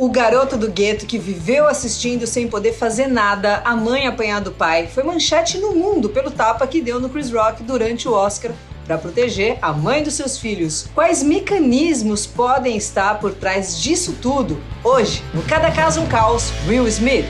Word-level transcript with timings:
O 0.00 0.08
garoto 0.08 0.56
do 0.56 0.70
gueto 0.70 1.04
que 1.04 1.18
viveu 1.18 1.66
assistindo 1.66 2.26
sem 2.26 2.48
poder 2.48 2.72
fazer 2.72 3.06
nada 3.06 3.58
a 3.66 3.76
mãe 3.76 4.06
apanhar 4.06 4.40
do 4.40 4.50
pai 4.50 4.86
foi 4.86 5.02
manchete 5.02 5.58
no 5.58 5.74
mundo 5.74 6.08
pelo 6.08 6.30
tapa 6.30 6.66
que 6.66 6.80
deu 6.80 6.98
no 6.98 7.10
Chris 7.10 7.30
Rock 7.30 7.62
durante 7.62 8.08
o 8.08 8.12
Oscar 8.14 8.50
para 8.86 8.96
proteger 8.96 9.58
a 9.60 9.74
mãe 9.74 10.02
dos 10.02 10.14
seus 10.14 10.38
filhos. 10.38 10.88
Quais 10.94 11.22
mecanismos 11.22 12.26
podem 12.26 12.78
estar 12.78 13.20
por 13.20 13.34
trás 13.34 13.78
disso 13.78 14.16
tudo? 14.22 14.58
Hoje, 14.82 15.22
no 15.34 15.42
Cada 15.42 15.70
Caso 15.70 16.00
um 16.00 16.08
Caos, 16.08 16.50
Will 16.66 16.88
Smith. 16.88 17.26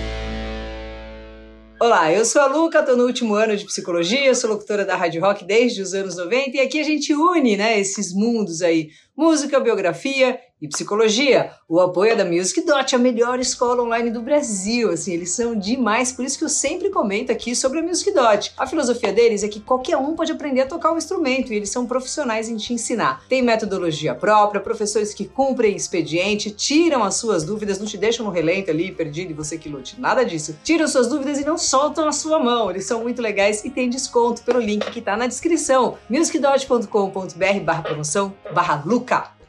Olá, 1.81 2.13
eu 2.13 2.25
sou 2.25 2.41
a 2.41 2.47
Luca, 2.47 2.85
tô 2.85 2.95
no 2.95 3.05
último 3.05 3.35
ano 3.35 3.57
de 3.57 3.65
psicologia, 3.65 4.33
sou 4.33 4.49
locutora 4.49 4.85
da 4.85 4.95
Rádio 4.95 5.21
Rock 5.21 5.45
desde 5.45 5.83
os 5.83 5.93
anos 5.93 6.17
90 6.17 6.57
e 6.57 6.61
aqui 6.61 6.79
a 6.79 6.85
gente 6.85 7.13
une, 7.13 7.57
né, 7.57 7.81
esses 7.81 8.13
mundos 8.13 8.63
aí, 8.63 8.91
música, 9.17 9.59
biografia 9.59 10.39
e 10.61 10.69
psicologia. 10.69 11.53
O 11.69 11.81
apoio 11.81 12.13
é 12.13 12.17
da 12.17 12.25
Music 12.25 12.61
Dot, 12.63 12.95
a 12.95 12.99
melhor 12.99 13.39
escola 13.41 13.83
online 13.83 14.11
do 14.11 14.21
Brasil. 14.21 14.91
Assim, 14.91 15.13
eles 15.13 15.31
são 15.31 15.55
demais, 15.55 16.13
por 16.13 16.25
isso 16.25 16.39
que 16.39 16.45
eu 16.45 16.49
sempre 16.49 16.91
comento 16.91 17.33
aqui 17.33 17.55
sobre 17.55 17.79
a 17.79 17.83
Music 17.83 18.11
Dot. 18.13 18.53
A 18.57 18.67
filosofia 18.67 19.13
deles 19.13 19.43
é 19.43 19.49
que 19.49 19.61
qualquer 19.61 19.97
um 19.97 20.15
pode 20.15 20.33
aprender 20.33 20.63
a 20.63 20.67
tocar 20.67 20.93
um 20.93 20.99
instrumento 20.99 21.53
e 21.53 21.57
eles 21.57 21.71
são 21.71 21.87
profissionais 21.87 22.49
em 22.49 22.57
te 22.57 22.75
ensinar. 22.75 23.25
Tem 23.29 23.43
metodologia 23.43 24.15
própria, 24.15 24.61
professores 24.61 25.15
que 25.15 25.25
cumprem 25.25 25.75
expediente, 25.75 26.51
tiram 26.51 27.03
as 27.03 27.15
suas 27.17 27.45
dúvidas, 27.45 27.79
não 27.79 27.87
te 27.87 27.97
deixam 27.97 28.27
no 28.27 28.33
relento 28.33 28.71
ali, 28.71 28.93
perdido 28.93 29.31
e 29.31 29.35
você 29.35 29.57
que 29.57 29.69
lute. 29.69 29.99
Nada 30.01 30.25
disso. 30.25 30.57
Tiram 30.63 30.87
suas 30.87 31.09
dúvidas 31.09 31.39
e 31.39 31.45
não 31.45 31.57
soltam 31.57 32.07
a 32.07 32.13
sua 32.13 32.39
mão. 32.39 32.71
Eles 32.71 32.85
são 32.85 33.03
muito 33.03 33.23
legais 33.23 33.65
e 33.65 33.71
tem 33.71 33.89
desconto 33.89 34.43
pelo 34.43 34.61
link 34.61 34.91
que 34.91 35.01
tá 35.01 35.17
na 35.17 35.27
descrição. 35.27 35.97
musicdot.com.br 36.09 37.61
barra 37.65 37.83
promoção 37.83 38.35
barra 38.53 38.83
Luca. 38.85 39.40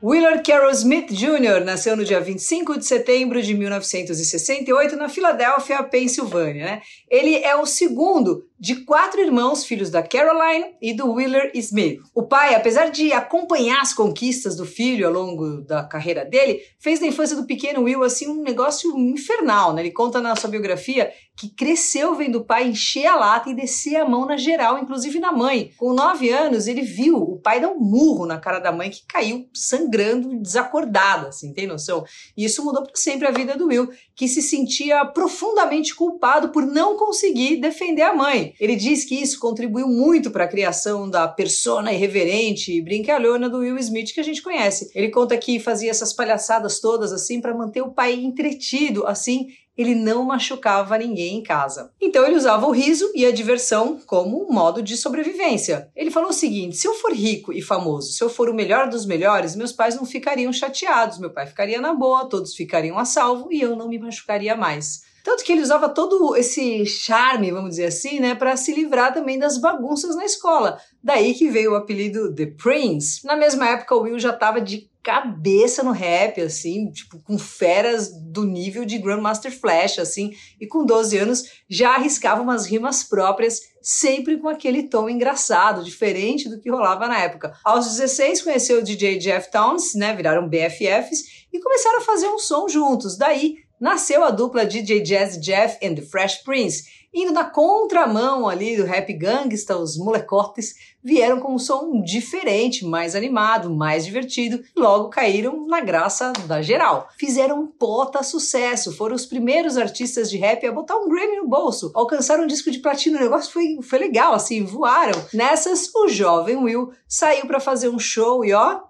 Willard 0.00 0.44
Carroll 0.44 0.70
Smith 0.70 1.12
Jr. 1.12 1.64
nasceu 1.64 1.96
no 1.96 2.04
dia 2.04 2.20
25 2.20 2.78
de 2.78 2.86
setembro 2.86 3.42
de 3.42 3.52
1968 3.52 4.94
na 4.94 5.08
Filadélfia, 5.08 5.82
Pensilvânia. 5.82 6.64
Né? 6.64 6.82
Ele 7.10 7.34
é 7.42 7.56
o 7.56 7.66
segundo 7.66 8.47
de 8.58 8.84
quatro 8.84 9.20
irmãos, 9.20 9.64
filhos 9.64 9.88
da 9.88 10.02
Caroline 10.02 10.74
e 10.82 10.92
do 10.92 11.12
Wheeler 11.12 11.52
Smith. 11.54 12.00
O 12.12 12.24
pai, 12.24 12.54
apesar 12.54 12.90
de 12.90 13.12
acompanhar 13.12 13.80
as 13.80 13.94
conquistas 13.94 14.56
do 14.56 14.66
filho 14.66 15.06
ao 15.06 15.12
longo 15.12 15.60
da 15.60 15.84
carreira 15.84 16.24
dele, 16.24 16.60
fez 16.78 16.98
da 16.98 17.06
infância 17.06 17.36
do 17.36 17.46
pequeno 17.46 17.82
Will 17.82 18.02
assim 18.02 18.28
um 18.28 18.42
negócio 18.42 18.98
infernal. 18.98 19.72
Né? 19.72 19.82
Ele 19.82 19.92
conta 19.92 20.20
na 20.20 20.34
sua 20.34 20.50
biografia 20.50 21.12
que 21.38 21.48
cresceu 21.48 22.16
vendo 22.16 22.38
o 22.38 22.44
pai 22.44 22.66
encher 22.66 23.06
a 23.06 23.14
lata 23.14 23.48
e 23.48 23.54
descer 23.54 23.94
a 23.94 24.04
mão 24.04 24.26
na 24.26 24.36
geral, 24.36 24.76
inclusive 24.76 25.20
na 25.20 25.30
mãe. 25.30 25.70
Com 25.76 25.92
nove 25.92 26.30
anos, 26.30 26.66
ele 26.66 26.82
viu 26.82 27.16
o 27.16 27.38
pai 27.40 27.60
dar 27.60 27.68
um 27.68 27.78
murro 27.78 28.26
na 28.26 28.40
cara 28.40 28.58
da 28.58 28.72
mãe 28.72 28.90
que 28.90 29.06
caiu 29.06 29.48
sangrando, 29.54 30.36
desacordada, 30.40 31.28
assim, 31.28 31.52
tem 31.52 31.66
noção? 31.66 32.04
E 32.36 32.44
isso 32.44 32.64
mudou 32.64 32.82
para 32.82 32.92
sempre 32.96 33.28
a 33.28 33.30
vida 33.30 33.56
do 33.56 33.68
Will, 33.68 33.88
que 34.16 34.26
se 34.26 34.42
sentia 34.42 35.04
profundamente 35.04 35.94
culpado 35.94 36.48
por 36.48 36.66
não 36.66 36.96
conseguir 36.96 37.60
defender 37.60 38.02
a 38.02 38.14
mãe. 38.14 38.47
Ele 38.58 38.76
diz 38.76 39.04
que 39.04 39.14
isso 39.14 39.38
contribuiu 39.38 39.88
muito 39.88 40.30
para 40.30 40.44
a 40.44 40.48
criação 40.48 41.08
da 41.08 41.26
persona 41.26 41.92
irreverente 41.92 42.72
e 42.72 42.82
brincalhona 42.82 43.48
do 43.48 43.58
Will 43.58 43.78
Smith 43.78 44.12
que 44.12 44.20
a 44.20 44.24
gente 44.24 44.42
conhece. 44.42 44.90
Ele 44.94 45.08
conta 45.08 45.36
que 45.36 45.58
fazia 45.58 45.90
essas 45.90 46.12
palhaçadas 46.12 46.80
todas 46.80 47.12
assim 47.12 47.40
para 47.40 47.54
manter 47.54 47.82
o 47.82 47.92
pai 47.92 48.14
entretido, 48.14 49.06
assim 49.06 49.48
ele 49.78 49.94
não 49.94 50.24
machucava 50.24 50.98
ninguém 50.98 51.36
em 51.36 51.42
casa. 51.42 51.92
Então 52.00 52.26
ele 52.26 52.34
usava 52.34 52.66
o 52.66 52.72
riso 52.72 53.12
e 53.14 53.24
a 53.24 53.30
diversão 53.30 54.00
como 54.04 54.44
um 54.44 54.52
modo 54.52 54.82
de 54.82 54.96
sobrevivência. 54.96 55.88
Ele 55.94 56.10
falou 56.10 56.30
o 56.30 56.34
seguinte: 56.34 56.76
se 56.76 56.88
eu 56.88 56.94
for 56.94 57.12
rico 57.12 57.52
e 57.52 57.62
famoso, 57.62 58.10
se 58.10 58.22
eu 58.22 58.28
for 58.28 58.50
o 58.50 58.54
melhor 58.54 58.88
dos 58.88 59.06
melhores, 59.06 59.54
meus 59.54 59.72
pais 59.72 59.94
não 59.94 60.04
ficariam 60.04 60.52
chateados, 60.52 61.20
meu 61.20 61.30
pai 61.30 61.46
ficaria 61.46 61.80
na 61.80 61.94
boa, 61.94 62.28
todos 62.28 62.56
ficariam 62.56 62.98
a 62.98 63.04
salvo 63.04 63.52
e 63.52 63.60
eu 63.60 63.76
não 63.76 63.88
me 63.88 64.00
machucaria 64.00 64.56
mais. 64.56 65.06
Tanto 65.24 65.44
que 65.44 65.52
ele 65.52 65.62
usava 65.62 65.88
todo 65.88 66.34
esse 66.36 66.86
charme, 66.86 67.50
vamos 67.50 67.70
dizer 67.70 67.86
assim, 67.86 68.20
né, 68.20 68.34
para 68.34 68.56
se 68.56 68.72
livrar 68.72 69.12
também 69.12 69.38
das 69.38 69.58
bagunças 69.58 70.16
na 70.16 70.24
escola. 70.24 70.78
Daí 71.02 71.34
que 71.34 71.48
veio 71.48 71.72
o 71.72 71.76
apelido 71.76 72.34
The 72.34 72.46
Prince. 72.46 73.24
Na 73.24 73.36
mesma 73.36 73.68
época, 73.68 73.94
o 73.94 74.02
Will 74.02 74.18
já 74.18 74.30
estava 74.30 74.60
de 74.60 74.88
cabeça 75.02 75.82
no 75.82 75.90
rap, 75.90 76.38
assim, 76.38 76.90
tipo, 76.90 77.18
com 77.22 77.38
feras 77.38 78.12
do 78.12 78.44
nível 78.44 78.84
de 78.84 78.98
Grandmaster 78.98 79.50
Flash, 79.50 79.98
assim, 79.98 80.32
e 80.60 80.66
com 80.66 80.84
12 80.84 81.16
anos 81.16 81.44
já 81.66 81.94
arriscava 81.94 82.42
umas 82.42 82.66
rimas 82.66 83.02
próprias, 83.04 83.60
sempre 83.80 84.36
com 84.36 84.48
aquele 84.48 84.82
tom 84.82 85.08
engraçado, 85.08 85.82
diferente 85.82 86.48
do 86.48 86.60
que 86.60 86.70
rolava 86.70 87.08
na 87.08 87.18
época. 87.20 87.54
Aos 87.64 87.86
16 87.86 88.42
conheceu 88.42 88.80
o 88.80 88.82
DJ 88.82 89.16
Jeff 89.16 89.50
Towns, 89.50 89.94
né, 89.94 90.14
viraram 90.14 90.46
BFFs, 90.46 91.46
e 91.50 91.58
começaram 91.58 91.98
a 91.98 92.04
fazer 92.04 92.28
um 92.28 92.38
som 92.38 92.68
juntos. 92.68 93.16
Daí 93.16 93.56
nasceu 93.80 94.24
a 94.24 94.30
dupla 94.30 94.64
DJ 94.64 95.00
Jazz 95.00 95.38
Jeff 95.38 95.78
and 95.84 95.94
the 95.94 96.02
Fresh 96.02 96.42
Prince, 96.42 96.98
indo 97.12 97.32
na 97.32 97.44
contramão 97.44 98.48
ali 98.48 98.76
do 98.76 98.84
rap 98.84 99.12
gangsta, 99.12 99.76
os 99.76 99.96
molecotes 99.96 100.74
vieram 101.02 101.40
com 101.40 101.54
um 101.54 101.58
som 101.58 102.02
diferente, 102.02 102.84
mais 102.84 103.14
animado, 103.14 103.74
mais 103.74 104.04
divertido, 104.04 104.62
e 104.76 104.80
logo 104.80 105.08
caíram 105.08 105.66
na 105.66 105.80
graça 105.80 106.32
da 106.46 106.60
geral. 106.60 107.08
Fizeram 107.18 107.60
um 107.60 107.66
pota 107.66 108.22
sucesso, 108.22 108.94
foram 108.94 109.16
os 109.16 109.24
primeiros 109.24 109.76
artistas 109.78 110.28
de 110.28 110.36
rap 110.36 110.66
a 110.66 110.72
botar 110.72 110.96
um 110.96 111.08
Grammy 111.08 111.36
no 111.36 111.48
bolso, 111.48 111.90
alcançaram 111.94 112.44
um 112.44 112.48
disco 112.48 112.70
de 112.70 112.78
platino, 112.78 113.16
o 113.16 113.20
negócio 113.20 113.52
foi, 113.52 113.78
foi 113.82 113.98
legal, 113.98 114.34
assim, 114.34 114.64
voaram. 114.64 115.18
Nessas, 115.32 115.92
o 115.94 116.08
jovem 116.08 116.56
Will 116.56 116.92
saiu 117.08 117.46
para 117.46 117.60
fazer 117.60 117.88
um 117.88 117.98
show 117.98 118.44
e 118.44 118.52
ó, 118.52 118.80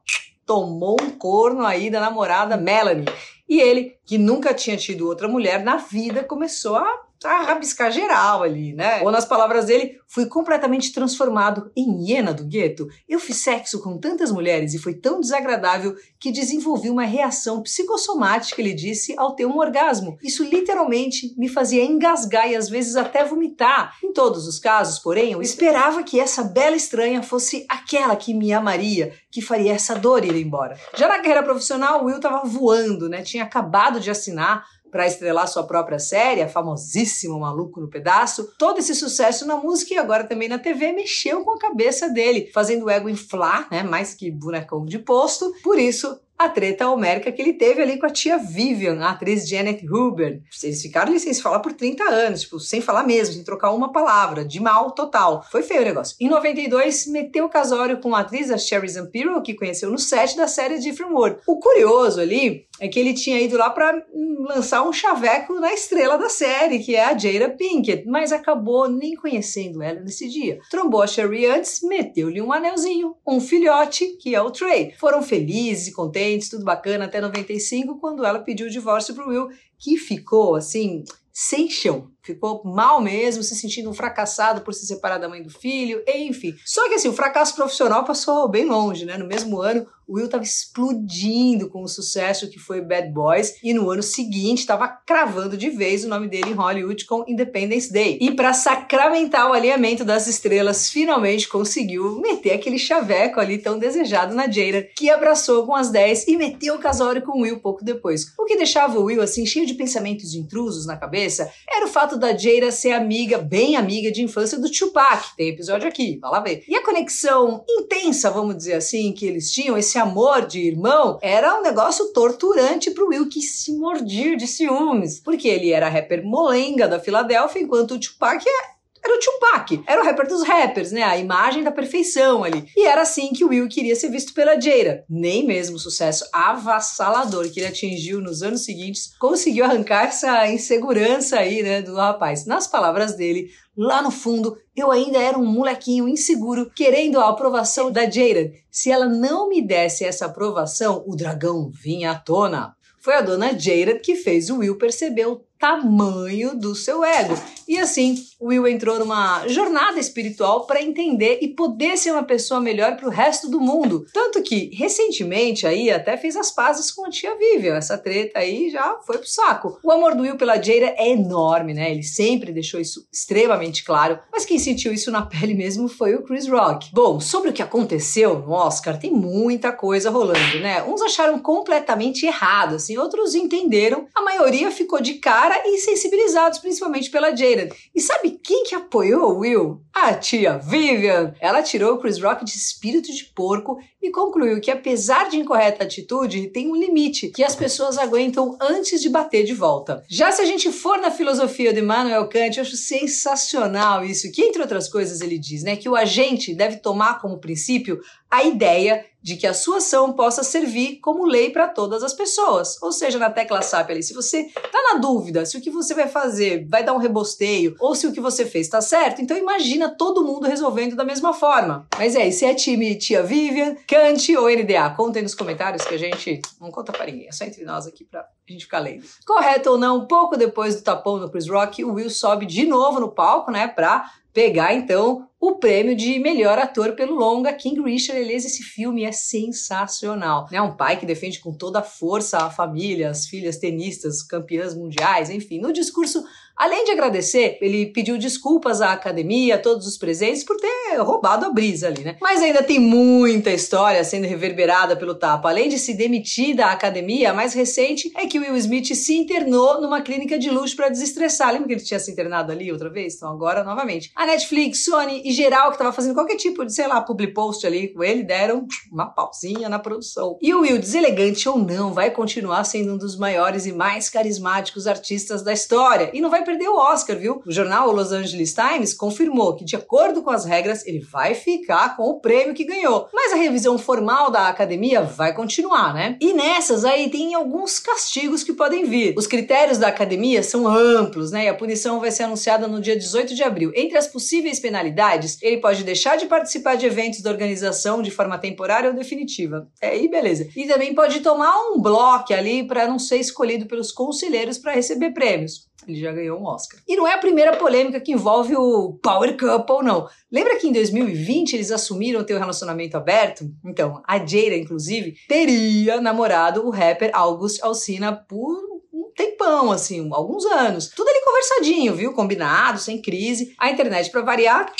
tomou 0.44 0.97
um 1.00 1.10
corno 1.10 1.65
aí 1.65 1.91
da 1.91 2.00
namorada 2.00 2.56
Melanie. 2.56 3.06
E 3.48 3.60
ele, 3.60 3.97
que 4.09 4.17
nunca 4.17 4.55
tinha 4.55 4.75
tido 4.75 5.07
outra 5.07 5.29
mulher 5.29 5.63
na 5.63 5.77
vida, 5.77 6.25
começou 6.25 6.77
a 6.77 7.09
a 7.25 7.43
rabiscar 7.43 7.91
geral 7.91 8.43
ali, 8.43 8.73
né? 8.73 9.03
Ou 9.03 9.11
nas 9.11 9.25
palavras 9.25 9.65
dele, 9.67 9.99
fui 10.07 10.27
completamente 10.27 10.93
transformado 10.93 11.71
em 11.77 12.05
hiena 12.05 12.33
do 12.33 12.45
gueto. 12.45 12.87
Eu 13.09 13.19
fiz 13.19 13.39
sexo 13.39 13.83
com 13.83 13.99
tantas 13.99 14.31
mulheres 14.31 14.73
e 14.73 14.79
foi 14.79 14.95
tão 14.95 15.21
desagradável 15.21 15.97
que 16.21 16.31
desenvolvi 16.31 16.91
uma 16.91 17.05
reação 17.05 17.63
psicossomática, 17.63 18.61
ele 18.61 18.73
disse, 18.73 19.15
ao 19.19 19.35
ter 19.35 19.47
um 19.47 19.59
orgasmo. 19.59 20.17
Isso 20.23 20.45
literalmente 20.45 21.35
me 21.37 21.49
fazia 21.49 21.85
engasgar 21.85 22.49
e 22.51 22.57
às 22.57 22.69
vezes 22.69 22.95
até 22.95 23.25
vomitar. 23.25 23.97
Em 24.03 24.13
todos 24.13 24.47
os 24.47 24.59
casos, 24.59 24.99
porém, 24.99 25.33
eu 25.33 25.43
esperava 25.43 26.03
que 26.03 26.21
essa 26.21 26.45
bela 26.45 26.77
estranha 26.77 27.23
fosse 27.23 27.67
aquela 27.69 28.15
que 28.15 28.33
me 28.33 28.53
amaria, 28.53 29.13
que 29.31 29.43
faria 29.43 29.73
essa 29.73 29.95
dor 29.95 30.25
ir 30.25 30.37
embora. 30.37 30.79
Já 30.95 31.09
na 31.09 31.19
carreira 31.19 31.43
profissional, 31.43 32.05
Will 32.05 32.17
estava 32.17 32.47
voando, 32.47 33.09
né? 33.09 33.23
Tinha 33.23 33.43
acabado 33.43 33.97
de 33.98 34.10
assinar 34.10 34.64
para 34.91 35.06
estrelar 35.06 35.47
sua 35.47 35.64
própria 35.64 35.98
série, 35.98 36.42
a 36.42 36.48
famosíssima 36.48 37.38
Maluco 37.38 37.81
no 37.81 37.88
Pedaço. 37.88 38.53
Todo 38.59 38.78
esse 38.78 38.94
sucesso 38.94 39.47
na 39.47 39.56
música 39.56 39.94
e 39.94 39.98
agora 39.98 40.25
também 40.25 40.48
na 40.48 40.59
TV 40.59 40.92
mexeu 40.92 41.44
com 41.44 41.53
a 41.53 41.59
cabeça 41.59 42.09
dele, 42.09 42.50
fazendo 42.53 42.86
o 42.86 42.91
ego 42.91 43.09
inflar, 43.09 43.69
né, 43.70 43.82
mais 43.82 44.14
que 44.14 44.31
bonecão 44.31 44.84
de 44.84 44.98
posto. 44.98 45.53
Por 45.62 45.78
isso, 45.78 46.19
a 46.38 46.48
treta 46.48 46.88
homérica 46.88 47.32
que 47.32 47.42
ele 47.42 47.54
teve 47.54 47.82
ali 47.82 47.98
com 47.98 48.06
a 48.06 48.10
tia 48.10 48.38
Vivian, 48.38 49.00
a 49.00 49.10
atriz 49.10 49.48
Janet 49.48 49.84
Huber. 49.84 50.41
Eles 50.62 50.80
ficaram 50.80 51.10
ali 51.10 51.19
sem 51.19 51.34
se 51.34 51.42
falar 51.42 51.59
por 51.59 51.72
30 51.72 52.04
anos, 52.04 52.42
tipo, 52.42 52.60
sem 52.60 52.80
falar 52.80 53.03
mesmo, 53.03 53.34
sem 53.34 53.42
trocar 53.42 53.72
uma 53.72 53.91
palavra, 53.91 54.44
de 54.44 54.60
mal 54.60 54.92
total. 54.92 55.44
Foi 55.50 55.62
feio 55.62 55.82
o 55.82 55.84
negócio. 55.84 56.16
Em 56.20 56.28
92, 56.28 57.09
meteu 57.09 57.47
o 57.47 57.50
casório 57.50 58.00
com 58.00 58.15
a 58.15 58.20
atriz, 58.20 58.53
a 58.53 58.59
Sherry 58.59 58.88
Zampiro, 58.88 59.42
que 59.42 59.54
conheceu 59.54 59.91
no 59.91 59.98
set 59.98 60.36
da 60.36 60.47
série 60.47 60.78
Different 60.78 61.12
World. 61.12 61.41
O 61.44 61.59
curioso 61.59 62.20
ali 62.20 62.68
é 62.81 62.89
que 62.89 62.99
ele 62.99 63.15
tinha 63.15 63.41
ido 63.41 63.56
lá 63.56 63.71
para 63.71 64.05
lançar 64.49 64.83
um 64.83 64.93
chaveco 64.93 65.55
na 65.55 65.72
estrela 65.72 66.16
da 66.16 66.28
série, 66.28 66.78
que 66.78 66.94
é 66.94 67.05
a 67.05 67.16
Jada 67.16 67.50
Pinkett, 67.50 68.06
mas 68.06 68.33
acabou 68.33 68.89
nem 68.89 69.15
conhecendo 69.15 69.83
ela 69.83 70.00
nesse 70.00 70.28
dia. 70.28 70.59
Trombou 70.71 71.03
a 71.03 71.06
Sherry 71.06 71.47
antes, 71.47 71.83
meteu-lhe 71.83 72.41
um 72.41 72.53
anelzinho, 72.53 73.16
um 73.27 73.41
filhote, 73.41 74.06
que 74.21 74.34
é 74.34 74.41
o 74.41 74.50
Trey. 74.50 74.94
Foram 74.99 75.22
felizes 75.22 75.89
e 75.89 75.93
contentes 75.93 76.49
tudo 76.49 76.65
bacana, 76.65 77.06
até 77.06 77.21
95, 77.21 77.99
quando 77.99 78.25
ela 78.25 78.39
pediu 78.39 78.66
o 78.66 78.71
divórcio 78.71 79.15
pro 79.15 79.28
Will, 79.28 79.48
que 79.78 79.97
ficou 79.97 80.54
assim, 80.54 81.04
sem 81.33 81.71
chão. 81.71 82.10
Ficou 82.21 82.63
mal 82.65 83.01
mesmo, 83.01 83.45
se 83.45 83.54
sentindo 83.54 83.89
um 83.89 83.95
fracassado 83.95 84.63
por 84.63 84.75
se 84.75 84.86
separar 84.86 85.19
da 85.19 85.28
mãe 85.28 85.41
do 85.41 85.51
filho, 85.51 86.03
enfim. 86.07 86.53
Só 86.66 86.89
que 86.89 86.97
assim, 86.97 87.09
o 87.09 87.13
fracasso 87.13 87.54
profissional 87.54 88.04
passou 88.04 88.48
bem 88.48 88.65
longe, 88.65 89.04
né? 89.04 89.16
No 89.16 89.27
mesmo 89.27 89.60
ano, 89.60 89.86
o 90.09 90.15
Will 90.15 90.25
estava 90.25 90.43
explodindo 90.43 91.69
com 91.69 91.83
o 91.83 91.89
sucesso 91.89 92.49
que 92.49 92.59
foi 92.59 92.81
Bad 92.81 93.13
Boys 93.13 93.57
e 93.63 93.75
no 93.75 93.91
ano 93.91 94.03
seguinte 94.03 94.60
estava 94.60 94.89
cravando 94.89 95.57
de 95.57 95.69
vez 95.69 96.03
o 96.03 96.09
nome 96.09 96.28
dele 96.28 96.51
em 96.51 96.55
Hollywood 96.55 97.05
com 97.05 97.25
Independence 97.28 97.93
Day. 97.93 98.19
E 98.21 98.31
para 98.31 98.55
sacramentar 98.55 99.51
o 99.51 99.53
alinhamento 99.53 100.05
das 100.05 100.27
estrelas, 100.27 100.89
finalmente 100.89 101.47
conseguiu 101.47 102.19
meter 102.21 102.53
aquele 102.53 102.78
chaveco 102.78 103.39
ali 103.39 103.59
tão 103.59 103.78
desejado 103.78 104.34
na 104.34 104.51
Jada, 104.51 104.89
que 104.97 105.10
abraçou 105.10 105.66
com 105.66 105.75
as 105.75 105.91
10 105.91 106.27
e 106.28 106.37
meteu 106.37 106.77
o 106.77 106.78
casório 106.78 107.21
com 107.21 107.39
o 107.39 107.43
Will 107.43 107.61
pouco 107.61 107.84
depois. 107.84 108.33
O 108.39 108.47
que 108.47 108.57
deixava 108.57 108.99
o 108.99 109.04
Will 109.04 109.21
assim 109.21 109.45
cheio 109.45 109.66
de 109.66 109.75
pensamentos 109.75 110.34
intrusos 110.34 110.87
na 110.87 110.97
cabeça 110.97 111.53
era 111.69 111.84
o 111.84 111.89
fato 111.89 112.16
da 112.16 112.37
Jada 112.37 112.72
ser 112.72 112.93
amiga, 112.93 113.37
bem 113.37 113.77
amiga 113.77 114.11
de 114.11 114.22
infância 114.22 114.59
do 114.59 114.71
Tupac. 114.71 115.37
Tem 115.37 115.51
episódio 115.51 115.87
aqui, 115.87 116.19
vai 116.19 116.31
lá 116.31 116.41
ver. 116.41 116.65
E 116.66 116.75
a 116.75 116.83
conexão 116.83 117.63
intensa, 117.69 118.31
vamos 118.31 118.57
dizer 118.57 118.75
assim, 118.75 119.13
que 119.13 119.27
eles 119.27 119.53
tinham, 119.53 119.77
esse 119.77 119.97
amor 119.98 120.47
de 120.47 120.60
irmão, 120.60 121.18
era 121.21 121.59
um 121.59 121.62
negócio 121.62 122.12
torturante 122.12 122.91
pro 122.91 123.09
Will 123.09 123.28
que 123.28 123.42
se 123.42 123.77
mordia 123.77 124.36
de 124.36 124.47
ciúmes. 124.47 125.21
Porque 125.21 125.48
ele 125.48 125.72
era 125.72 125.89
rapper 125.89 126.24
molenga 126.24 126.89
da 126.89 127.00
Filadélfia, 127.00 127.62
enquanto 127.62 127.95
o 127.95 128.00
Tupac 128.00 128.45
é 128.48 128.78
era 129.04 129.16
o 129.16 129.18
Tupac, 129.18 129.83
era 129.86 130.03
o 130.03 130.04
rapper 130.04 130.28
dos 130.28 130.42
rappers, 130.42 130.92
né? 130.92 131.03
A 131.03 131.16
imagem 131.16 131.62
da 131.62 131.71
perfeição 131.71 132.45
ali. 132.45 132.66
E 132.77 132.84
era 132.84 133.03
assim 133.03 133.33
que 133.33 133.45
o 133.45 133.48
Will 133.48 133.68
queria 133.68 133.97
ser 133.97 134.10
visto 134.10 134.34
pela 134.34 134.60
Jada. 134.60 135.04
Nem 135.09 135.47
mesmo 135.47 135.77
o 135.77 135.78
sucesso 135.78 136.28
avassalador 136.33 137.51
que 137.51 137.60
ele 137.60 137.68
atingiu 137.68 138.21
nos 138.21 138.42
anos 138.42 138.65
seguintes 138.65 139.12
conseguiu 139.18 139.65
arrancar 139.65 140.06
essa 140.06 140.47
insegurança 140.48 141.39
aí, 141.39 141.62
né, 141.62 141.83
do 141.83 141.94
rapaz. 141.94 142.44
Nas 142.44 142.66
palavras 142.66 143.15
dele, 143.15 143.51
lá 143.78 144.03
no 144.03 144.10
fundo, 144.10 144.59
eu 144.75 144.91
ainda 144.91 145.22
era 145.22 145.39
um 145.39 145.47
molequinho 145.47 146.09
inseguro 146.09 146.69
querendo 146.75 147.21
a 147.21 147.28
aprovação 147.28 147.92
da 147.92 148.03
Jada. 148.10 148.53
Se 148.69 148.91
ela 148.91 149.07
não 149.07 149.48
me 149.48 149.63
desse 149.63 150.04
essa 150.04 150.27
aprovação, 150.27 151.04
o 151.07 151.15
dragão 151.15 151.71
vinha 151.72 152.10
à 152.10 152.19
tona. 152.19 152.75
Foi 152.98 153.15
a 153.15 153.21
dona 153.21 153.57
Jada 153.57 153.97
que 153.97 154.16
fez 154.16 154.51
o 154.51 154.59
Will 154.59 154.77
perceber 154.77 155.27
o 155.27 155.45
tamanho 155.59 156.59
do 156.59 156.75
seu 156.75 157.05
ego. 157.05 157.34
E 157.66 157.78
assim, 157.78 158.16
Will 158.41 158.66
entrou 158.66 158.99
numa 158.99 159.47
jornada 159.49 159.99
espiritual 159.99 160.65
para 160.66 160.81
entender 160.81 161.41
e 161.43 161.49
poder 161.49 161.99
ser 161.99 162.13
uma 162.13 162.22
pessoa 162.22 162.60
melhor 162.60 162.97
para 162.97 163.09
o 163.09 163.10
resto 163.10 163.51
do 163.51 163.60
mundo. 163.60 164.07
Tanto 164.13 164.43
que, 164.43 164.71
recentemente, 164.75 165.66
aí 165.66 165.91
até 165.91 166.16
fez 166.16 166.37
as 166.37 166.51
pazes 166.51 166.91
com 166.91 167.05
a 167.05 167.10
tia 167.10 167.37
Vivian. 167.37 167.75
Essa 167.75 167.99
treta 167.99 168.39
aí 168.39 168.71
já 168.71 168.99
foi 169.05 169.19
pro 169.19 169.28
saco. 169.28 169.78
O 169.83 169.91
amor 169.91 170.15
do 170.15 170.22
Will 170.22 170.37
pela 170.37 170.55
Jada 170.55 170.95
é 170.97 171.10
enorme, 171.10 171.75
né? 171.75 171.91
Ele 171.91 172.03
sempre 172.03 172.53
deixou 172.53 172.81
isso 172.81 173.07
extremamente 173.13 173.84
claro. 173.84 174.19
Mas 174.33 174.47
quem 174.47 174.59
sentiu 174.59 174.93
isso 174.93 175.11
na 175.11 175.22
pele 175.27 175.54
mesmo 175.54 175.89
foi 175.89 176.15
o 176.15 176.22
Chris 176.22 176.49
Rock. 176.49 176.91
Bom, 176.93 177.21
sobre 177.21 177.51
o 177.51 177.53
que 177.53 177.63
aconteceu 177.63 178.39
no 178.39 178.53
Oscar, 178.53 178.99
tem 178.99 179.11
muita 179.11 179.72
coisa 179.72 180.11
rolando, 180.11 180.61
né? 180.61 180.83
Uns 180.84 181.03
acharam 181.03 181.39
completamente 181.39 182.25
errado, 182.25 182.77
assim, 182.77 182.97
outros 182.97 183.34
entenderam. 183.34 184.07
A 184.15 184.22
maioria 184.22 184.71
ficou 184.71 185.01
de 185.01 185.15
cara 185.15 185.47
cara 185.48 185.62
e 185.66 185.78
sensibilizados 185.78 186.59
principalmente 186.59 187.10
pela 187.10 187.34
Jaden. 187.34 187.71
E 187.95 188.00
sabe 188.00 188.39
quem 188.42 188.65
que 188.65 188.74
apoiou 188.74 189.33
o 189.33 189.39
Will? 189.39 189.80
A 189.95 190.12
tia 190.12 190.59
Vivian. 190.59 191.34
Ela 191.41 191.62
tirou 191.62 191.95
o 191.95 191.98
Chris 191.98 192.21
Rock 192.21 192.45
de 192.45 192.50
espírito 192.50 193.10
de 193.10 193.24
porco 193.24 193.78
e 194.00 194.10
concluiu 194.10 194.60
que 194.60 194.71
apesar 194.71 195.28
de 195.28 195.39
incorreta 195.39 195.84
atitude, 195.84 196.50
tem 196.50 196.71
um 196.71 196.77
limite 196.77 197.28
que 197.28 197.42
as 197.42 197.56
pessoas 197.56 197.97
aguentam 197.97 198.56
antes 198.60 199.00
de 199.00 199.09
bater 199.09 199.45
de 199.45 199.54
volta. 199.54 200.04
Já 200.09 200.30
se 200.30 200.42
a 200.42 200.45
gente 200.45 200.71
for 200.71 200.98
na 200.98 201.10
filosofia 201.10 201.72
de 201.72 201.80
Immanuel 201.80 202.28
Kant, 202.28 202.56
eu 202.56 202.62
acho 202.62 202.77
sensacional 202.77 204.04
isso, 204.04 204.30
que 204.30 204.42
entre 204.42 204.60
outras 204.60 204.89
coisas 204.89 205.21
ele 205.21 205.39
diz, 205.39 205.62
né, 205.62 205.77
que 205.77 205.89
o 205.89 205.97
agente 205.97 206.54
deve 206.54 206.77
tomar 206.77 207.21
como 207.21 207.41
princípio 207.41 208.01
a 208.30 208.44
ideia 208.44 209.04
de 209.28 209.36
que 209.36 209.47
a 209.47 209.53
sua 209.53 209.77
ação 209.77 210.15
possa 210.15 210.42
servir 210.42 211.01
como 211.01 211.27
lei 211.27 211.51
para 211.51 211.69
todas 211.69 212.03
as 212.03 212.15
pessoas. 212.15 212.80
Ou 212.80 212.91
seja, 212.91 213.19
na 213.19 213.28
tecla 213.28 213.60
SAP 213.60 213.91
ali, 213.91 214.03
se 214.03 214.15
você 214.15 214.41
está 214.41 214.83
na 214.95 214.98
dúvida 214.98 215.45
se 215.45 215.59
o 215.59 215.60
que 215.60 215.71
você 215.71 215.92
vai 215.92 216.09
fazer 216.09 216.66
vai 216.66 216.83
dar 216.83 216.95
um 216.95 216.98
rebosteio 216.98 217.77
ou 217.78 217.95
se 217.95 218.07
o 218.07 218.13
que 218.13 218.22
você 218.22 218.47
fez 218.47 218.66
está 218.66 218.80
certo, 218.80 219.21
então 219.21 219.36
imagina 219.36 219.91
todo 219.91 220.25
mundo 220.25 220.47
resolvendo 220.47 220.97
da 220.97 221.04
mesma 221.04 221.34
forma. 221.34 221.86
Mas 221.98 222.15
é, 222.15 222.30
se 222.30 222.47
é 222.47 222.54
time 222.54 222.97
tia 222.97 223.22
Vivian, 223.22 223.77
Kant 223.86 224.34
ou 224.34 224.48
NDA, 224.48 224.89
contem 224.97 225.22
nos 225.22 225.34
comentários 225.34 225.84
que 225.84 225.95
a 225.95 225.98
gente 225.98 226.41
não 226.59 226.71
conta 226.71 226.91
para 226.91 227.04
ninguém, 227.04 227.28
é 227.28 227.33
só 227.33 227.45
entre 227.45 227.66
nós 227.66 227.86
aqui 227.86 228.04
para 228.04 228.21
a 228.21 228.25
gente 228.51 228.65
ficar 228.65 228.78
lendo. 228.78 229.04
Correto 229.27 229.72
ou 229.72 229.78
não, 229.78 230.07
pouco 230.07 230.39
depois 230.39 230.75
do 230.75 230.83
tapão 230.83 231.19
no 231.19 231.28
Chris 231.28 231.47
Rock, 231.47 231.84
o 231.84 231.92
Will 231.92 232.09
sobe 232.09 232.47
de 232.47 232.65
novo 232.65 232.98
no 232.98 233.10
palco, 233.10 233.51
né, 233.51 233.69
para 233.69 234.10
pegar 234.33 234.72
então 234.72 235.28
o 235.41 235.55
prêmio 235.55 235.95
de 235.95 236.19
melhor 236.19 236.59
ator 236.59 236.97
pelo 236.97 237.15
longa 237.15 237.53
King 237.53 237.81
Richard. 237.81 238.21
Aliás, 238.21 238.45
esse 238.45 238.63
filme 238.63 239.05
é 239.05 239.13
sensacional. 239.13 240.49
Né? 240.51 240.61
Um 240.61 240.77
pai 240.77 240.99
que 240.99 241.07
defende 241.07 241.39
com 241.39 241.53
toda 241.53 241.79
a 241.79 241.83
força 241.83 242.39
a 242.39 242.51
família, 242.51 243.11
as 243.11 243.27
filhas 243.27 243.57
tenistas, 243.57 244.23
campeãs 244.23 244.75
mundiais, 244.75 245.31
enfim. 245.31 245.61
No 245.61 245.73
discurso 245.73 246.25
Além 246.59 246.84
de 246.84 246.91
agradecer, 246.91 247.57
ele 247.60 247.87
pediu 247.87 248.19
desculpas 248.19 248.81
à 248.81 248.93
academia, 248.93 249.55
a 249.55 249.59
todos 249.59 249.87
os 249.87 249.97
presentes, 249.97 250.43
por 250.43 250.57
ter 250.57 250.97
roubado 250.99 251.47
a 251.47 251.51
brisa 251.51 251.87
ali, 251.87 252.03
né? 252.03 252.16
Mas 252.21 252.43
ainda 252.43 252.65
tem 252.65 252.81
muita 252.81 253.51
história 253.51 254.03
sendo 254.03 254.27
reverberada 254.27 254.97
pelo 254.97 255.15
tapa. 255.15 255.49
Além 255.49 255.69
de 255.69 255.78
se 255.78 255.95
demitir 255.95 256.57
da 256.57 256.73
academia, 256.73 257.31
a 257.31 257.35
mais 257.35 257.55
recente 257.55 258.11
é 258.16 258.26
que 258.26 258.40
Will 258.40 258.57
Smith 258.57 258.93
se 258.95 259.16
internou 259.16 259.81
numa 259.81 260.00
clínica 260.00 260.37
de 260.37 260.50
luxo 260.50 260.75
para 260.75 260.88
desestressar. 260.88 261.52
Lembra 261.52 261.69
que 261.69 261.75
ele 261.75 261.81
tinha 261.81 262.00
se 262.00 262.11
internado 262.11 262.50
ali 262.50 262.73
outra 262.73 262.90
vez? 262.90 263.14
Então 263.14 263.31
agora, 263.31 263.62
novamente. 263.62 264.11
A 264.16 264.26
Netflix, 264.26 264.85
Sony 264.85 265.23
e 265.25 265.31
geral 265.31 265.71
que 265.71 265.78
tava 265.78 265.93
fazendo 265.93 266.14
qualquer 266.14 266.37
tipo 266.37 266.64
de, 266.64 266.73
sei 266.73 266.88
lá, 266.88 267.00
public 267.00 267.35
post 267.35 267.64
ali 267.64 267.88
com 267.88 268.02
ele, 268.02 268.25
deram 268.25 268.66
uma 268.90 269.07
pausinha 269.07 269.69
na 269.69 269.78
produção. 269.78 270.37
E 270.43 270.52
o 270.52 270.62
Will, 270.62 270.78
deselegante 270.78 271.49
ou 271.49 271.57
não, 271.57 271.93
vai 271.93 272.11
continuar 272.11 272.64
sendo 272.64 272.95
um 272.95 272.99
dos 272.99 273.16
maiores 273.16 273.64
e 273.64 273.73
mais 273.73 274.11
carismáticos 274.11 274.88
artistas 274.88 275.43
da 275.43 275.52
história. 275.52 276.11
E 276.12 276.21
não 276.21 276.31
vai 276.31 276.48
perder 276.49 276.68
o 276.68 276.78
Oscar, 276.78 277.14
viu? 277.14 277.42
O 277.47 277.52
jornal 277.52 277.92
Los 277.92 278.11
Angeles 278.11 278.54
Times 278.54 278.95
confirmou 278.95 279.54
que, 279.54 279.66
de 279.66 279.76
acordo 279.76 280.23
com 280.23 280.30
as 280.30 280.47
regras, 280.47 280.87
ele 280.87 280.99
vai 280.99 281.35
ficar 281.35 281.95
com 281.95 282.04
o 282.04 282.21
prêmio 282.21 282.54
que 282.54 282.64
ganhou. 282.64 283.06
Mas 283.12 283.35
a 283.35 283.37
revisão 283.37 283.76
formal 283.76 284.30
da 284.30 284.49
academia 284.49 285.02
vai 285.02 285.35
continuar, 285.35 285.92
né? 285.92 286.16
E 286.18 286.33
nessas 286.33 286.87
aí 286.87 287.11
tem 287.11 287.35
alguns 287.35 287.78
castigos 287.78 288.42
que 288.42 288.54
podem 288.54 288.87
vir. 288.87 289.14
Os 289.18 289.26
critérios 289.26 289.76
da 289.76 289.88
academia 289.88 290.42
são 290.42 290.66
amplos, 290.66 291.30
né? 291.30 291.45
E 291.45 291.49
a 291.49 291.54
punição 291.54 292.00
vai 292.00 292.11
ser 292.11 292.23
anunciada 292.23 292.66
no 292.66 292.80
dia 292.80 292.97
18 292.97 293.35
de 293.35 293.42
abril. 293.42 293.71
Entre 293.75 293.99
as 293.99 294.06
possíveis 294.06 294.59
penalidades, 294.59 295.37
ele 295.42 295.59
pode 295.59 295.85
deixar 295.85 296.16
de 296.16 296.25
participar 296.25 296.76
de 296.76 296.87
eventos 296.87 297.21
da 297.21 297.30
organização 297.30 298.00
de 298.00 298.11
forma 298.11 298.38
temporária 298.38 298.88
ou 298.88 298.97
definitiva. 298.97 299.68
É 299.83 299.88
aí, 299.88 300.09
beleza. 300.09 300.49
E 300.56 300.66
também 300.66 300.94
pode 300.94 301.21
tomar 301.21 301.54
um 301.71 301.78
bloco 301.78 302.33
ali 302.33 302.66
para 302.66 302.88
não 302.88 302.99
ser 302.99 303.18
escolhido 303.18 303.66
pelos 303.66 303.92
conselheiros 303.92 304.56
para 304.56 304.73
receber 304.73 305.11
prêmios. 305.11 305.68
Ele 305.88 306.00
já 306.00 306.12
ganhou 306.12 306.38
um 306.38 306.47
Oscar. 306.47 306.81
E 306.87 306.97
não 306.97 307.07
é 307.07 307.14
a 307.14 307.19
primeira 307.19 307.57
polêmica 307.57 308.00
que 308.00 308.12
envolve 308.12 308.55
o 308.57 308.99
Power 309.02 309.37
Couple, 309.37 309.85
não. 309.85 310.09
Lembra 310.31 310.57
que 310.57 310.69
em 310.69 310.73
2020 310.73 311.55
eles 311.55 311.71
assumiram 311.71 312.25
ter 312.25 312.35
um 312.35 312.38
relacionamento 312.38 312.97
aberto? 312.97 313.45
Então, 313.64 314.02
a 314.07 314.19
Jada, 314.19 314.57
inclusive, 314.57 315.14
teria 315.29 316.00
namorado 316.00 316.67
o 316.67 316.71
rapper 316.71 317.11
August 317.12 317.62
Alsina 317.62 318.12
por 318.12 318.69
tempão, 319.17 319.73
assim, 319.73 320.09
alguns 320.12 320.47
anos. 320.47 320.88
Tudo 320.88 321.09
ali 321.09 321.21
conversadinho, 321.25 321.95
viu? 321.95 322.12
Combinado, 322.12 322.79
sem 322.79 323.02
crise. 323.02 323.55
A 323.59 323.71
internet, 323.71 324.11
para 324.11 324.23
variar, 324.23 324.73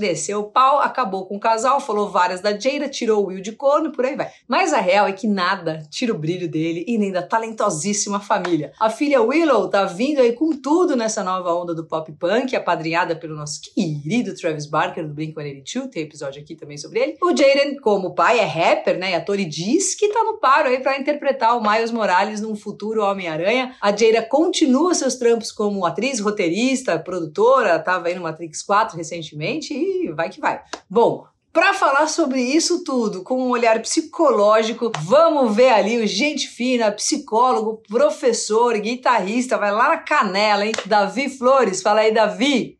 desceu 0.00 0.40
o 0.40 0.50
pau, 0.50 0.80
acabou 0.80 1.26
com 1.26 1.36
o 1.36 1.40
casal, 1.40 1.80
falou 1.80 2.10
várias 2.10 2.40
da 2.40 2.58
Jada, 2.58 2.88
tirou 2.88 3.22
o 3.22 3.26
Will 3.26 3.40
de 3.40 3.52
corno 3.52 3.88
e 3.88 3.92
por 3.92 4.04
aí 4.04 4.16
vai. 4.16 4.30
Mas 4.48 4.72
a 4.72 4.80
real 4.80 5.06
é 5.06 5.12
que 5.12 5.26
nada 5.26 5.82
tira 5.90 6.12
o 6.12 6.18
brilho 6.18 6.48
dele 6.48 6.84
e 6.86 6.98
nem 6.98 7.12
da 7.12 7.22
talentosíssima 7.22 8.20
família. 8.20 8.72
A 8.80 8.90
filha 8.90 9.22
Willow 9.22 9.68
tá 9.68 9.84
vindo 9.84 10.20
aí 10.20 10.32
com 10.32 10.50
tudo 10.50 10.96
nessa 10.96 11.22
nova 11.22 11.54
onda 11.54 11.74
do 11.74 11.86
pop 11.86 12.10
punk, 12.12 12.54
apadrinhada 12.54 13.16
pelo 13.16 13.36
nosso 13.36 13.60
querido 13.62 14.34
Travis 14.34 14.66
Barker 14.66 15.06
do 15.06 15.14
Blink-182, 15.14 15.90
tem 15.90 16.02
episódio 16.02 16.42
aqui 16.42 16.54
também 16.54 16.76
sobre 16.76 17.00
ele. 17.00 17.16
O 17.22 17.30
Jaden, 17.36 17.76
como 17.76 18.14
pai, 18.14 18.38
é 18.38 18.44
rapper, 18.44 18.98
né, 18.98 19.12
e 19.12 19.14
ator 19.14 19.38
e 19.38 19.44
diz 19.44 19.94
que 19.94 20.08
tá 20.08 20.22
no 20.24 20.38
paro 20.38 20.68
aí 20.68 20.80
para 20.80 20.98
interpretar 20.98 21.56
o 21.56 21.62
Miles 21.62 21.90
Morales 21.90 22.40
num 22.40 22.56
futuro 22.56 23.02
Homem-Aranha. 23.02 23.74
A 23.80 23.90
Jada 23.90 24.22
continua 24.22 24.94
seus 24.94 25.16
trampos 25.16 25.52
como 25.52 25.84
atriz, 25.84 26.20
roteirista, 26.20 26.98
produtora, 26.98 27.78
tava 27.78 28.08
aí 28.08 28.14
no 28.14 28.22
Matrix 28.22 28.62
4 28.62 28.96
recentemente 28.96 29.74
vai 30.14 30.30
que 30.30 30.40
vai. 30.40 30.62
Bom, 30.88 31.26
para 31.52 31.72
falar 31.72 32.08
sobre 32.08 32.40
isso 32.40 32.82
tudo 32.82 33.22
com 33.22 33.40
um 33.40 33.50
olhar 33.50 33.80
psicológico, 33.80 34.90
vamos 35.02 35.54
ver 35.54 35.70
ali 35.70 35.98
o 35.98 36.06
gente 36.06 36.48
fina, 36.48 36.90
psicólogo, 36.90 37.80
professor, 37.88 38.76
guitarrista, 38.78 39.56
vai 39.56 39.70
lá 39.70 39.90
na 39.90 39.98
canela, 39.98 40.66
hein? 40.66 40.72
Davi 40.84 41.28
Flores, 41.28 41.80
fala 41.80 42.00
aí, 42.00 42.12
Davi. 42.12 42.76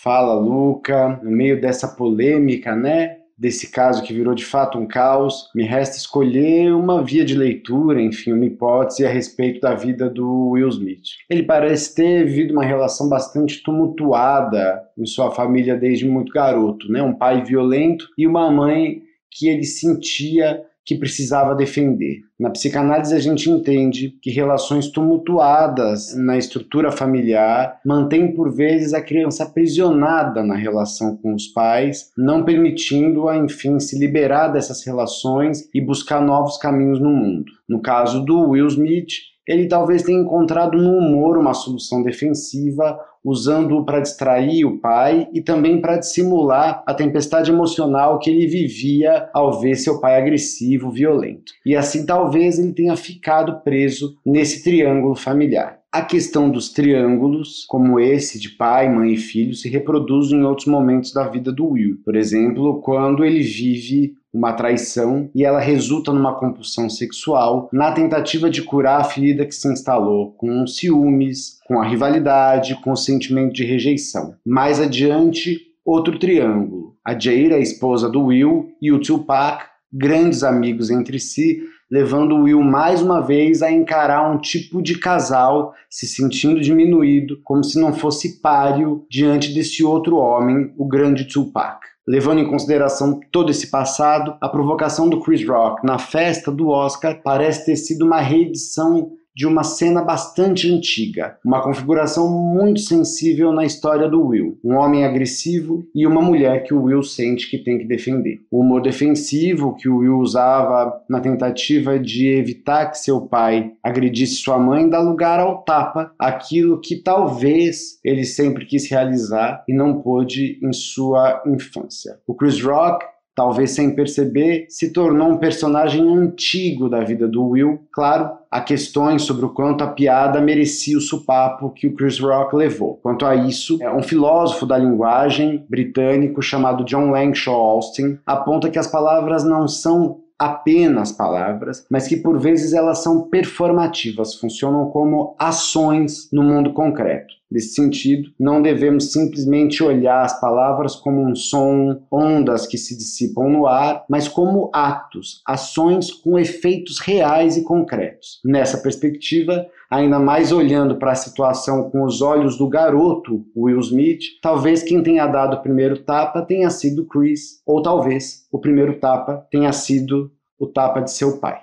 Fala, 0.00 0.34
Luca. 0.34 1.18
No 1.20 1.32
meio 1.32 1.60
dessa 1.60 1.88
polêmica, 1.88 2.76
né? 2.76 3.18
Desse 3.36 3.70
caso 3.70 4.02
que 4.02 4.14
virou 4.14 4.34
de 4.34 4.44
fato 4.44 4.78
um 4.78 4.86
caos, 4.86 5.50
me 5.54 5.64
resta 5.64 5.96
escolher 5.96 6.74
uma 6.74 7.04
via 7.04 7.24
de 7.24 7.34
leitura, 7.34 8.00
enfim, 8.00 8.32
uma 8.32 8.46
hipótese 8.46 9.04
a 9.04 9.10
respeito 9.10 9.60
da 9.60 9.74
vida 9.74 10.08
do 10.08 10.50
Will 10.50 10.68
Smith. 10.68 11.02
Ele 11.28 11.42
parece 11.42 11.94
ter 11.94 12.24
vivido 12.24 12.52
uma 12.52 12.64
relação 12.64 13.08
bastante 13.08 13.62
tumultuada 13.62 14.82
em 14.96 15.04
sua 15.04 15.30
família 15.30 15.76
desde 15.76 16.08
muito 16.08 16.32
garoto, 16.32 16.90
né? 16.90 17.02
Um 17.02 17.14
pai 17.14 17.44
violento 17.44 18.06
e 18.16 18.26
uma 18.26 18.50
mãe 18.50 19.02
que 19.30 19.48
ele 19.48 19.64
sentia 19.64 20.62
que 20.86 20.94
precisava 20.94 21.54
defender. 21.54 22.20
Na 22.38 22.48
psicanálise, 22.48 23.12
a 23.12 23.18
gente 23.18 23.50
entende 23.50 24.16
que 24.22 24.30
relações 24.30 24.88
tumultuadas 24.88 26.16
na 26.16 26.38
estrutura 26.38 26.92
familiar 26.92 27.80
mantêm, 27.84 28.32
por 28.32 28.54
vezes, 28.54 28.94
a 28.94 29.02
criança 29.02 29.42
aprisionada 29.42 30.44
na 30.44 30.54
relação 30.54 31.16
com 31.16 31.34
os 31.34 31.48
pais, 31.48 32.12
não 32.16 32.44
permitindo-a, 32.44 33.36
enfim, 33.36 33.80
se 33.80 33.98
liberar 33.98 34.48
dessas 34.48 34.86
relações 34.86 35.68
e 35.74 35.80
buscar 35.80 36.20
novos 36.20 36.56
caminhos 36.56 37.00
no 37.00 37.10
mundo. 37.10 37.50
No 37.68 37.82
caso 37.82 38.24
do 38.24 38.50
Will 38.50 38.68
Smith, 38.68 39.12
ele 39.46 39.68
talvez 39.68 40.02
tenha 40.02 40.20
encontrado 40.20 40.76
no 40.76 40.98
humor 40.98 41.38
uma 41.38 41.54
solução 41.54 42.02
defensiva, 42.02 42.98
usando-o 43.24 43.84
para 43.84 44.00
distrair 44.00 44.64
o 44.64 44.78
pai 44.78 45.28
e 45.32 45.40
também 45.40 45.80
para 45.80 45.96
dissimular 45.96 46.82
a 46.86 46.94
tempestade 46.94 47.50
emocional 47.50 48.18
que 48.18 48.30
ele 48.30 48.46
vivia 48.46 49.28
ao 49.34 49.60
ver 49.60 49.74
seu 49.74 50.00
pai 50.00 50.20
agressivo, 50.20 50.90
violento. 50.90 51.52
E 51.64 51.74
assim 51.74 52.06
talvez 52.06 52.58
ele 52.58 52.72
tenha 52.72 52.96
ficado 52.96 53.60
preso 53.62 54.16
nesse 54.24 54.62
triângulo 54.62 55.16
familiar. 55.16 55.80
A 55.92 56.02
questão 56.02 56.50
dos 56.50 56.68
triângulos, 56.72 57.64
como 57.66 57.98
esse 57.98 58.38
de 58.38 58.50
pai, 58.50 58.88
mãe 58.88 59.14
e 59.14 59.16
filho, 59.16 59.54
se 59.54 59.68
reproduz 59.68 60.30
em 60.30 60.42
outros 60.42 60.66
momentos 60.66 61.12
da 61.12 61.26
vida 61.26 61.50
do 61.50 61.68
Will. 61.68 61.96
Por 62.04 62.14
exemplo, 62.14 62.82
quando 62.82 63.24
ele 63.24 63.40
vive 63.40 64.12
uma 64.36 64.52
traição 64.52 65.30
e 65.34 65.44
ela 65.44 65.58
resulta 65.58 66.12
numa 66.12 66.34
compulsão 66.34 66.90
sexual 66.90 67.70
na 67.72 67.90
tentativa 67.92 68.50
de 68.50 68.62
curar 68.62 69.00
a 69.00 69.04
ferida 69.04 69.46
que 69.46 69.54
se 69.54 69.66
instalou 69.66 70.32
com 70.32 70.66
ciúmes, 70.66 71.58
com 71.66 71.80
a 71.80 71.86
rivalidade, 71.86 72.78
com 72.82 72.92
o 72.92 72.96
sentimento 72.96 73.54
de 73.54 73.64
rejeição. 73.64 74.34
Mais 74.44 74.78
adiante, 74.78 75.58
outro 75.84 76.18
triângulo. 76.18 76.94
A 77.02 77.18
Jair, 77.18 77.54
a 77.54 77.58
esposa 77.58 78.10
do 78.10 78.24
Will, 78.24 78.68
e 78.82 78.92
o 78.92 79.00
Tupac, 79.00 79.64
grandes 79.90 80.42
amigos 80.42 80.90
entre 80.90 81.18
si, 81.18 81.62
levando 81.90 82.34
o 82.34 82.42
Will 82.42 82.60
mais 82.60 83.00
uma 83.00 83.20
vez 83.20 83.62
a 83.62 83.70
encarar 83.70 84.30
um 84.30 84.38
tipo 84.38 84.82
de 84.82 84.98
casal 84.98 85.72
se 85.88 86.06
sentindo 86.06 86.60
diminuído, 86.60 87.40
como 87.44 87.64
se 87.64 87.80
não 87.80 87.92
fosse 87.92 88.40
páreo 88.42 89.06
diante 89.08 89.54
desse 89.54 89.84
outro 89.84 90.16
homem, 90.16 90.74
o 90.76 90.86
grande 90.86 91.24
Tupac. 91.24 91.95
Levando 92.08 92.38
em 92.38 92.48
consideração 92.48 93.18
todo 93.32 93.50
esse 93.50 93.68
passado, 93.68 94.36
a 94.40 94.48
provocação 94.48 95.08
do 95.08 95.20
Chris 95.20 95.46
Rock 95.46 95.84
na 95.84 95.98
festa 95.98 96.52
do 96.52 96.68
Oscar 96.68 97.20
parece 97.22 97.66
ter 97.66 97.76
sido 97.76 98.06
uma 98.06 98.20
reedição 98.20 99.10
de 99.36 99.46
uma 99.46 99.62
cena 99.62 100.00
bastante 100.00 100.66
antiga, 100.72 101.36
uma 101.44 101.62
configuração 101.62 102.26
muito 102.30 102.80
sensível 102.80 103.52
na 103.52 103.66
história 103.66 104.08
do 104.08 104.28
Will. 104.28 104.58
Um 104.64 104.76
homem 104.76 105.04
agressivo 105.04 105.86
e 105.94 106.06
uma 106.06 106.22
mulher 106.22 106.64
que 106.64 106.72
o 106.72 106.84
Will 106.84 107.02
sente 107.02 107.50
que 107.50 107.58
tem 107.58 107.76
que 107.76 107.84
defender. 107.84 108.40
O 108.50 108.60
humor 108.60 108.80
defensivo 108.80 109.76
que 109.76 109.90
o 109.90 109.98
Will 109.98 110.16
usava 110.16 110.90
na 111.06 111.20
tentativa 111.20 111.98
de 111.98 112.28
evitar 112.28 112.90
que 112.90 112.98
seu 112.98 113.20
pai 113.20 113.72
agredisse 113.82 114.36
sua 114.36 114.58
mãe 114.58 114.88
dá 114.88 115.00
lugar 115.00 115.38
ao 115.38 115.62
tapa, 115.62 116.12
aquilo 116.18 116.80
que 116.80 116.96
talvez 116.96 117.98
ele 118.02 118.24
sempre 118.24 118.64
quis 118.64 118.90
realizar 118.90 119.62
e 119.68 119.74
não 119.74 120.00
pôde 120.00 120.58
em 120.62 120.72
sua 120.72 121.42
infância. 121.46 122.18
O 122.26 122.34
Chris 122.34 122.58
Rock 122.62 123.04
talvez 123.36 123.72
sem 123.72 123.94
perceber, 123.94 124.64
se 124.70 124.90
tornou 124.90 125.28
um 125.28 125.36
personagem 125.36 126.02
antigo 126.02 126.88
da 126.88 127.04
vida 127.04 127.28
do 127.28 127.44
Will. 127.50 127.82
Claro, 127.92 128.30
há 128.50 128.62
questões 128.62 129.22
sobre 129.22 129.44
o 129.44 129.50
quanto 129.50 129.84
a 129.84 129.88
piada 129.88 130.40
merecia 130.40 130.96
o 130.96 131.02
supapo 131.02 131.70
que 131.70 131.86
o 131.86 131.94
Chris 131.94 132.18
Rock 132.18 132.56
levou. 132.56 132.98
Quanto 133.02 133.26
a 133.26 133.36
isso, 133.36 133.78
um 133.94 134.02
filósofo 134.02 134.64
da 134.64 134.78
linguagem 134.78 135.66
britânico 135.68 136.40
chamado 136.40 136.82
John 136.84 137.10
Langshaw 137.10 137.54
Austin 137.54 138.18
aponta 138.24 138.70
que 138.70 138.78
as 138.78 138.86
palavras 138.86 139.44
não 139.44 139.68
são 139.68 140.22
apenas 140.38 141.12
palavras, 141.12 141.86
mas 141.90 142.06
que 142.06 142.16
por 142.16 142.38
vezes 142.38 142.72
elas 142.72 142.98
são 142.98 143.28
performativas, 143.28 144.34
funcionam 144.34 144.90
como 144.90 145.34
ações 145.38 146.28
no 146.32 146.42
mundo 146.42 146.72
concreto. 146.72 147.34
Nesse 147.50 147.74
sentido, 147.74 148.30
não 148.38 148.60
devemos 148.60 149.12
simplesmente 149.12 149.82
olhar 149.82 150.24
as 150.24 150.40
palavras 150.40 150.96
como 150.96 151.22
um 151.22 151.34
som, 151.34 152.02
ondas 152.10 152.66
que 152.66 152.76
se 152.76 152.96
dissipam 152.96 153.48
no 153.48 153.66
ar, 153.66 154.04
mas 154.10 154.26
como 154.26 154.68
atos, 154.74 155.42
ações 155.46 156.12
com 156.12 156.38
efeitos 156.38 156.98
reais 156.98 157.56
e 157.56 157.62
concretos. 157.62 158.40
Nessa 158.44 158.78
perspectiva, 158.78 159.64
ainda 159.90 160.18
mais 160.18 160.52
olhando 160.52 160.96
para 160.96 161.12
a 161.12 161.16
situação 161.16 161.90
com 161.90 162.02
os 162.02 162.20
olhos 162.20 162.56
do 162.58 162.68
garoto 162.68 163.44
Will 163.56 163.80
Smith, 163.80 164.22
talvez 164.42 164.82
quem 164.82 165.02
tenha 165.02 165.26
dado 165.26 165.56
o 165.56 165.62
primeiro 165.62 165.98
tapa 165.98 166.42
tenha 166.42 166.70
sido 166.70 167.06
Chris, 167.06 167.62
ou 167.66 167.82
talvez 167.82 168.46
o 168.50 168.58
primeiro 168.58 168.98
tapa 168.98 169.46
tenha 169.50 169.72
sido 169.72 170.30
o 170.58 170.66
tapa 170.66 171.00
de 171.00 171.10
seu 171.10 171.38
pai. 171.38 171.60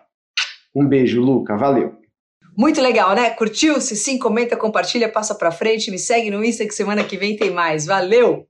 Um 0.75 0.87
beijo, 0.87 1.21
Luca, 1.21 1.57
valeu! 1.57 1.95
Muito 2.55 2.79
legal, 2.81 3.15
né? 3.15 3.31
Curtiu? 3.31 3.81
Se 3.81 3.95
sim, 3.95 4.19
comenta, 4.19 4.55
compartilha, 4.55 5.09
passa 5.09 5.33
pra 5.33 5.51
frente, 5.51 5.89
me 5.89 5.97
segue 5.97 6.29
no 6.29 6.43
Insta 6.43 6.65
que 6.65 6.73
semana 6.73 7.03
que 7.03 7.17
vem 7.17 7.35
tem 7.35 7.49
mais. 7.49 7.85
Valeu! 7.85 8.47